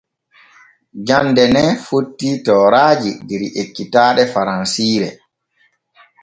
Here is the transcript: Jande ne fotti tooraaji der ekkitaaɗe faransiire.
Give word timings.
Jande 1.09 1.43
ne 1.51 1.61
fotti 1.87 2.31
tooraaji 2.47 3.11
der 3.27 3.43
ekkitaaɗe 3.61 4.23
faransiire. 4.33 5.09